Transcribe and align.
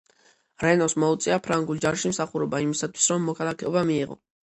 რენოს 0.63 0.95
მოუწია 1.03 1.37
ფრანგულ 1.49 1.83
ჯარში 1.85 2.13
მსახურობა, 2.17 2.65
იმისათვის 2.69 3.15
რომ 3.15 3.33
მოქალაქეობა 3.33 3.89
მიეღო. 3.95 4.23